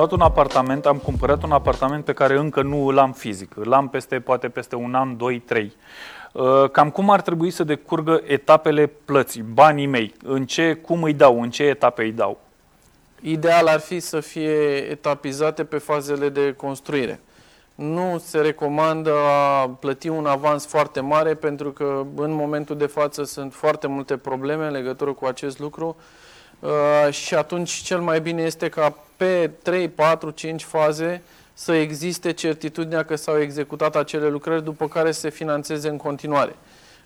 luat 0.00 0.12
un 0.12 0.20
apartament, 0.20 0.86
am 0.86 0.96
cumpărat 0.96 1.42
un 1.42 1.52
apartament 1.52 2.04
pe 2.04 2.12
care 2.12 2.38
încă 2.38 2.62
nu 2.62 2.86
îl 2.86 2.98
am 2.98 3.12
fizic. 3.12 3.56
Îl 3.56 3.72
am 3.72 3.88
peste, 3.88 4.20
poate 4.20 4.48
peste 4.48 4.76
un 4.76 4.94
an, 4.94 5.16
doi, 5.16 5.38
trei. 5.38 5.72
Uh, 6.32 6.70
cam 6.70 6.90
cum 6.90 7.10
ar 7.10 7.20
trebui 7.20 7.50
să 7.50 7.64
decurgă 7.64 8.22
etapele 8.26 8.86
plății, 8.86 9.42
banii 9.42 9.86
mei, 9.86 10.14
în 10.24 10.46
ce, 10.46 10.74
cum 10.74 11.02
îi 11.02 11.12
dau, 11.12 11.42
în 11.42 11.50
ce 11.50 11.62
etape 11.62 12.02
îi 12.02 12.12
dau? 12.12 12.40
Ideal 13.20 13.66
ar 13.66 13.80
fi 13.80 14.00
să 14.00 14.20
fie 14.20 14.76
etapizate 14.90 15.64
pe 15.64 15.78
fazele 15.78 16.28
de 16.28 16.54
construire. 16.56 17.20
Nu 17.74 18.22
se 18.24 18.38
recomandă 18.38 19.12
a 19.14 19.68
plăti 19.68 20.08
un 20.08 20.26
avans 20.26 20.66
foarte 20.66 21.00
mare 21.00 21.34
pentru 21.34 21.70
că 21.70 22.06
în 22.16 22.32
momentul 22.32 22.76
de 22.76 22.86
față 22.86 23.24
sunt 23.24 23.54
foarte 23.54 23.86
multe 23.86 24.16
probleme 24.16 24.66
în 24.66 24.72
legătură 24.72 25.12
cu 25.12 25.24
acest 25.24 25.58
lucru 25.58 25.96
uh, 26.60 27.12
și 27.12 27.34
atunci 27.34 27.70
cel 27.70 28.00
mai 28.00 28.20
bine 28.20 28.42
este 28.42 28.68
ca 28.68 28.94
pe 29.20 29.50
3, 29.62 29.88
4, 29.88 30.30
5 30.30 30.62
faze 30.62 31.22
să 31.52 31.72
existe 31.72 32.32
certitudinea 32.32 33.04
că 33.04 33.16
s-au 33.16 33.40
executat 33.40 33.96
acele 33.96 34.28
lucrări 34.28 34.64
după 34.64 34.88
care 34.88 35.10
se 35.10 35.30
finanțeze 35.30 35.88
în 35.88 35.96
continuare. 35.96 36.54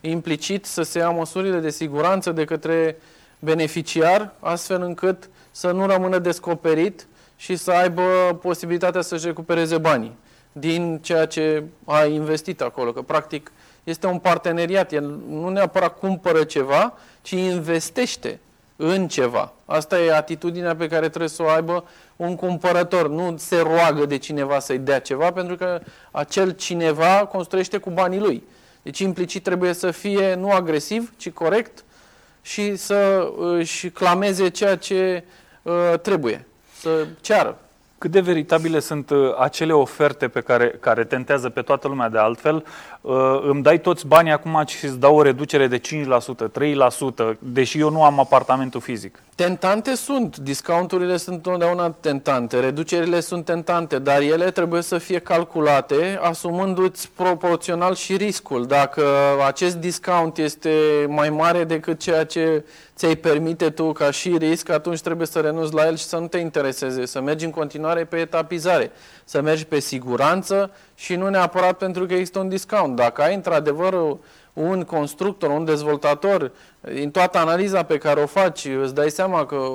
Implicit 0.00 0.64
să 0.64 0.82
se 0.82 0.98
ia 0.98 1.10
măsurile 1.10 1.58
de 1.58 1.70
siguranță 1.70 2.32
de 2.32 2.44
către 2.44 2.96
beneficiar, 3.38 4.34
astfel 4.40 4.82
încât 4.82 5.30
să 5.50 5.70
nu 5.70 5.86
rămână 5.86 6.18
descoperit 6.18 7.06
și 7.36 7.56
să 7.56 7.70
aibă 7.70 8.38
posibilitatea 8.42 9.00
să-și 9.00 9.26
recupereze 9.26 9.78
banii 9.78 10.16
din 10.52 10.98
ceea 11.02 11.26
ce 11.26 11.64
a 11.84 12.04
investit 12.04 12.60
acolo. 12.60 12.92
Că 12.92 13.02
practic 13.02 13.52
este 13.84 14.06
un 14.06 14.18
parteneriat. 14.18 14.92
El 14.92 15.20
nu 15.28 15.48
neapărat 15.48 15.98
cumpără 15.98 16.44
ceva, 16.44 16.94
ci 17.22 17.30
investește 17.30 18.40
în 18.76 19.08
ceva. 19.08 19.52
Asta 19.64 20.00
e 20.00 20.14
atitudinea 20.14 20.76
pe 20.76 20.88
care 20.88 21.08
trebuie 21.08 21.28
să 21.28 21.42
o 21.42 21.48
aibă 21.48 21.84
un 22.16 22.36
cumpărător. 22.36 23.08
Nu 23.08 23.34
se 23.38 23.60
roagă 23.60 24.06
de 24.06 24.16
cineva 24.16 24.58
să-i 24.58 24.78
dea 24.78 25.00
ceva, 25.00 25.32
pentru 25.32 25.56
că 25.56 25.80
acel 26.10 26.50
cineva 26.50 27.26
construiește 27.26 27.78
cu 27.78 27.90
banii 27.90 28.18
lui. 28.18 28.42
Deci 28.82 28.98
implicit 28.98 29.42
trebuie 29.42 29.72
să 29.72 29.90
fie 29.90 30.34
nu 30.34 30.50
agresiv, 30.50 31.12
ci 31.16 31.30
corect 31.30 31.84
și 32.42 32.76
să 32.76 33.30
își 33.38 33.90
clameze 33.90 34.48
ceea 34.48 34.76
ce 34.76 35.24
uh, 35.62 35.92
trebuie, 36.02 36.46
să 36.80 37.06
ceară. 37.20 37.58
Cât 38.02 38.10
de 38.10 38.20
veritabile 38.20 38.78
sunt 38.78 39.10
uh, 39.10 39.18
acele 39.38 39.72
oferte 39.72 40.28
pe 40.28 40.40
care, 40.40 40.68
care 40.80 41.04
tentează 41.04 41.48
pe 41.48 41.62
toată 41.62 41.88
lumea 41.88 42.08
de 42.08 42.18
altfel? 42.18 42.64
Uh, 43.00 43.14
îmi 43.48 43.62
dai 43.62 43.80
toți 43.80 44.06
banii 44.06 44.32
acum 44.32 44.62
și 44.66 44.84
îți 44.84 44.98
dau 44.98 45.16
o 45.16 45.22
reducere 45.22 45.66
de 45.66 45.80
5%, 45.80 45.80
3%, 47.32 47.36
deși 47.38 47.78
eu 47.78 47.90
nu 47.90 48.02
am 48.02 48.20
apartamentul 48.20 48.80
fizic. 48.80 49.18
Tentante 49.34 49.94
sunt, 49.94 50.36
discounturile 50.36 51.16
sunt 51.16 51.36
întotdeauna 51.36 51.90
tentante, 51.90 52.60
reducerile 52.60 53.20
sunt 53.20 53.44
tentante, 53.44 53.98
dar 53.98 54.20
ele 54.20 54.50
trebuie 54.50 54.82
să 54.82 54.98
fie 54.98 55.18
calculate 55.18 56.18
asumându-ți 56.22 57.10
proporțional 57.16 57.94
și 57.94 58.16
riscul. 58.16 58.66
Dacă 58.66 59.02
acest 59.46 59.76
discount 59.76 60.38
este 60.38 60.70
mai 61.08 61.30
mare 61.30 61.64
decât 61.64 61.98
ceea 61.98 62.24
ce 62.24 62.64
ți-ai 62.96 63.16
permite 63.16 63.70
tu 63.70 63.92
ca 63.92 64.10
și 64.10 64.36
risc, 64.38 64.68
atunci 64.68 65.00
trebuie 65.00 65.26
să 65.26 65.40
renunți 65.40 65.74
la 65.74 65.86
el 65.86 65.96
și 65.96 66.04
să 66.04 66.16
nu 66.16 66.26
te 66.26 66.38
intereseze, 66.38 67.06
să 67.06 67.20
mergi 67.20 67.44
în 67.44 67.50
continuare 67.50 67.91
pe 68.00 68.16
etapizare, 68.16 68.90
să 69.24 69.40
mergi 69.40 69.64
pe 69.64 69.78
siguranță 69.78 70.70
și 70.94 71.14
nu 71.14 71.28
neapărat 71.28 71.76
pentru 71.76 72.06
că 72.06 72.12
există 72.12 72.38
un 72.38 72.48
discount. 72.48 72.96
Dacă 72.96 73.22
ai 73.22 73.34
într-adevăr 73.34 74.16
un 74.52 74.82
constructor, 74.82 75.50
un 75.50 75.64
dezvoltator, 75.64 76.52
în 76.80 77.10
toată 77.10 77.38
analiza 77.38 77.82
pe 77.82 77.98
care 77.98 78.20
o 78.20 78.26
faci, 78.26 78.64
îți 78.82 78.94
dai 78.94 79.10
seama 79.10 79.46
că 79.46 79.66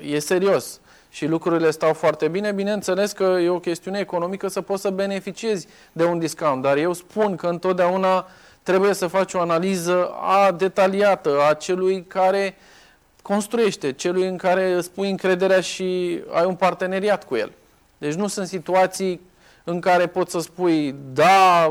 e 0.00 0.18
serios 0.18 0.80
și 1.08 1.26
lucrurile 1.26 1.70
stau 1.70 1.92
foarte 1.92 2.28
bine, 2.28 2.52
bineînțeles 2.52 3.12
că 3.12 3.22
e 3.24 3.48
o 3.48 3.58
chestiune 3.58 3.98
economică 3.98 4.48
să 4.48 4.60
poți 4.60 4.82
să 4.82 4.90
beneficiezi 4.90 5.66
de 5.92 6.04
un 6.04 6.18
discount, 6.18 6.62
dar 6.62 6.76
eu 6.76 6.92
spun 6.92 7.36
că 7.36 7.46
întotdeauna 7.46 8.26
trebuie 8.62 8.94
să 8.94 9.06
faci 9.06 9.34
o 9.34 9.40
analiză 9.40 10.10
a 10.20 10.52
detaliată 10.52 11.38
a 11.48 11.54
celui 11.54 12.04
care 12.04 12.56
construiește, 13.28 13.92
celui 13.92 14.26
în 14.28 14.36
care 14.36 14.72
îți 14.72 14.90
pui 14.90 15.10
încrederea 15.10 15.60
și 15.60 16.20
ai 16.32 16.44
un 16.44 16.54
parteneriat 16.54 17.24
cu 17.24 17.36
el. 17.36 17.52
Deci 17.98 18.14
nu 18.14 18.26
sunt 18.26 18.46
situații 18.46 19.20
în 19.64 19.80
care 19.80 20.06
poți 20.06 20.30
să 20.30 20.38
spui, 20.38 20.94
da, 21.12 21.68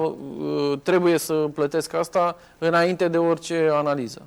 trebuie 0.84 1.18
să 1.18 1.34
plătesc 1.34 1.94
asta 1.94 2.36
înainte 2.58 3.08
de 3.08 3.18
orice 3.18 3.70
analiză. 3.72 4.22